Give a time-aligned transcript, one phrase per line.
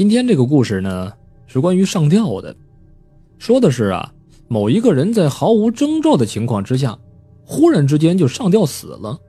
[0.00, 1.12] 今天这个故事呢，
[1.46, 2.56] 是关于上吊的，
[3.36, 4.10] 说的是啊，
[4.48, 6.98] 某一个人在毫无征兆的情况之下，
[7.44, 9.20] 忽然之间就上吊死了。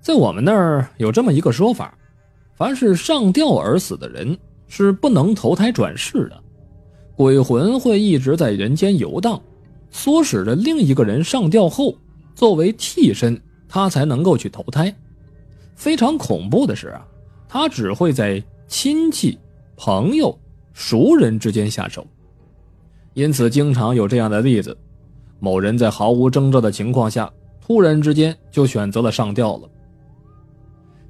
[0.00, 1.96] 在我们那儿有这么一个说法，
[2.56, 6.42] 凡是上吊而死的人是不能投胎转世的，
[7.14, 9.40] 鬼魂会一直在人间游荡，
[9.92, 11.94] 唆使着另一个人上吊后
[12.34, 14.92] 作为替身，他才能够去投胎。
[15.76, 17.06] 非常恐怖的是啊，
[17.48, 18.42] 他只会在。
[18.68, 19.38] 亲戚、
[19.76, 20.38] 朋友、
[20.74, 22.06] 熟人之间下手，
[23.14, 24.76] 因此经常有这样的例子：
[25.40, 29.68] 某人在毫无征兆的情况下，突然之间就选择了上吊了。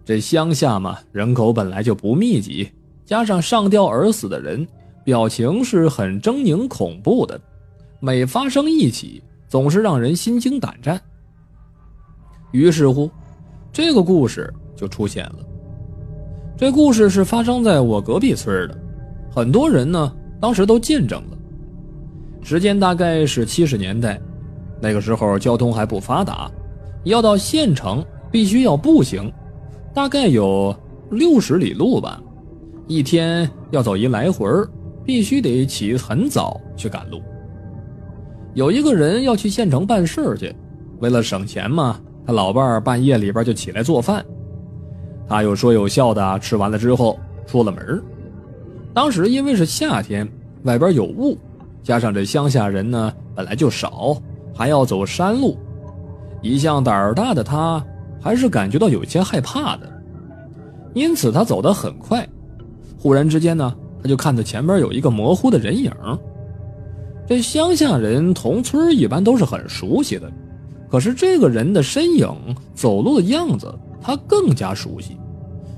[0.05, 2.71] 这乡下嘛，人口本来就不密集，
[3.05, 4.67] 加上上吊而死的人
[5.05, 7.39] 表情是很狰狞恐怖的，
[7.99, 10.99] 每发生一起，总是让人心惊胆战。
[12.53, 13.11] 于是乎，
[13.73, 15.39] 这个故事就出现了。
[16.59, 18.77] 这故事是发生在我隔壁村的，
[19.31, 21.39] 很多人呢当时都见证了。
[22.43, 24.21] 时间大概是七十年代，
[24.83, 26.51] 那个时候交通还不发达，
[27.05, 29.33] 要到县城必须要步行，
[29.95, 30.75] 大概有
[31.13, 32.21] 六十里路吧，
[32.89, 34.45] 一天要走一来回
[35.05, 37.23] 必须得起很早去赶路。
[38.55, 40.53] 有一个人要去县城办事去，
[40.99, 44.27] 为了省钱嘛，他老伴儿半夜里边就起来做饭。
[45.29, 48.03] 他有说有笑的吃完了之后出了门
[48.95, 50.27] 当时因为是夏天，
[50.63, 51.37] 外边有雾，
[51.83, 54.17] 加上这乡下人呢本来就少，
[54.55, 55.57] 还要走山路，
[56.43, 57.85] 一向胆儿大的他
[58.21, 59.89] 还是感觉到有些害怕的，
[60.95, 62.27] 因此他走得很快。
[62.99, 65.93] 忽然之间呢，他就看到前边有一个模糊的人影。
[67.27, 70.33] 这乡下人同村一般都是很熟悉的，
[70.91, 72.29] 可是这个人的身影、
[72.75, 73.73] 走路的样子。
[74.09, 75.19] 他更加熟悉，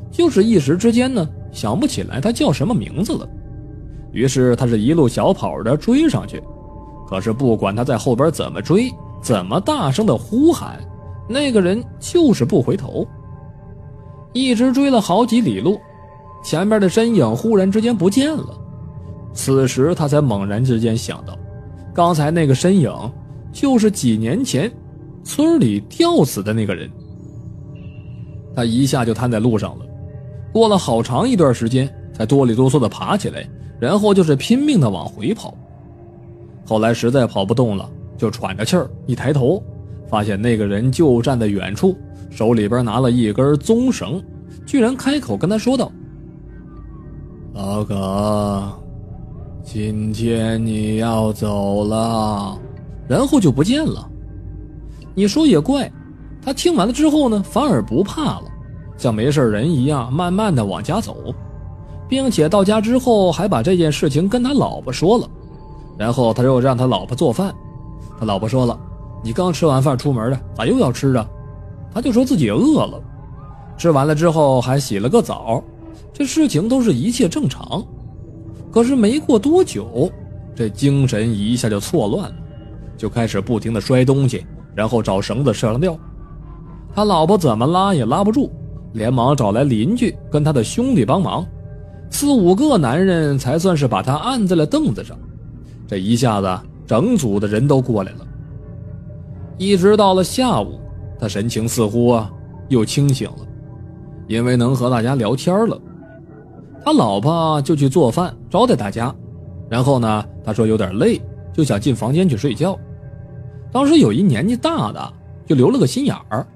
[0.08, 3.28] 就是一时之间呢想不起来他叫什么名字了。
[4.12, 6.40] 于是他是一路小跑的追上去，
[7.08, 8.88] 可是不管他在后边怎么追，
[9.20, 10.78] 怎么大声的呼喊，
[11.28, 13.04] 那个人就是不回头。
[14.32, 15.76] 一直追了好几里路，
[16.44, 18.56] 前面的身影忽然之间不见了。
[19.32, 21.36] 此时他才猛然之间想到，
[21.92, 22.92] 刚才那个身影
[23.50, 24.70] 就是几年前
[25.24, 26.88] 村里吊死的那个人。
[28.54, 29.84] 他一下就瘫在路上了，
[30.52, 35.56] 过了好长一段时间，才哆里哆嗦的爬起来，然后就是拼命的往回跑。
[36.66, 39.62] 后来实在跑不动了，就喘着气儿，一抬头，
[40.06, 41.96] 发现那个人就站在远处，
[42.30, 44.22] 手里边拿了一根棕绳，
[44.66, 45.90] 居然开口跟他说道
[47.54, 48.72] ：“老哥，
[49.62, 52.58] 今天你要走了。”
[53.08, 54.08] 然后就不见了。
[55.14, 55.90] 你说也怪。
[56.42, 58.44] 他听完了之后呢，反而不怕了，
[58.96, 61.16] 像没事人一样，慢慢的往家走，
[62.08, 65.28] 并且到家之后还把这件事情跟他老婆说了，
[65.98, 67.54] 然后他又让他老婆做饭。
[68.18, 68.78] 他老婆说了
[69.24, 71.26] ：“你刚吃完饭出门的，咋又要吃啊？”
[71.92, 73.02] 他就说自己饿了，
[73.76, 75.62] 吃完了之后还洗了个澡，
[76.12, 77.84] 这事情都是一切正常。
[78.70, 80.10] 可是没过多久，
[80.54, 82.36] 这精神一下就错乱了，
[82.96, 85.96] 就开始不停的摔东西，然后找绳子上吊。
[86.94, 88.50] 他老婆怎么拉也拉不住，
[88.92, 91.46] 连忙找来邻居跟他的兄弟帮忙，
[92.10, 95.16] 四五个男人才算是把他按在了凳子上。
[95.86, 98.26] 这一下子，整组的人都过来了。
[99.56, 100.80] 一直到了下午，
[101.18, 102.30] 他神情似乎啊
[102.68, 103.46] 又清醒了，
[104.26, 105.80] 因为能和大家聊天了。
[106.84, 109.14] 他老婆就去做饭招待大家，
[109.68, 111.20] 然后呢，他说有点累，
[111.52, 112.76] 就想进房间去睡觉。
[113.70, 115.12] 当时有一年纪大的
[115.46, 116.46] 就留了个心眼儿。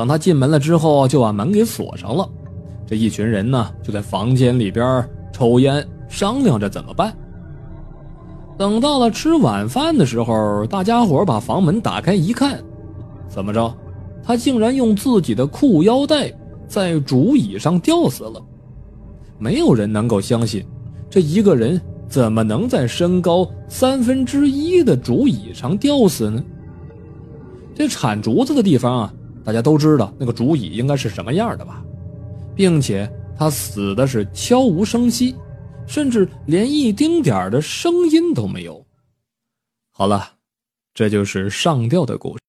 [0.00, 2.26] 等他进门了之后，就把门给锁上了。
[2.86, 7.14] 这一群人呢，就在房间里边抽烟，商量着怎么办。
[8.56, 12.58] 等到了吃晚饭的时候，大家伙把房门打开一看，
[13.28, 13.70] 怎么着？
[14.22, 16.32] 他竟然用自己的裤腰带
[16.66, 18.40] 在竹椅上吊死了。
[19.36, 20.64] 没有人能够相信，
[21.10, 21.78] 这一个人
[22.08, 26.42] 怎么能在身高三分之一的竹椅上吊死呢？
[27.74, 29.14] 这铲竹子的地方啊。
[29.44, 31.82] 大家都知道那个竹椅应该是什么样的吧，
[32.54, 35.34] 并且他死的是悄无声息，
[35.86, 38.84] 甚至连一丁点的声音都没有。
[39.90, 40.32] 好了，
[40.94, 42.40] 这就是上吊的故事。